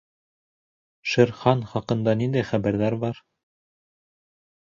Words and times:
Шер 1.11 1.33
Хан 1.41 1.59
хаҡында 1.73 2.15
ниндәй 2.21 2.47
хәбәрҙәр 2.53 2.97
бар? 3.05 3.23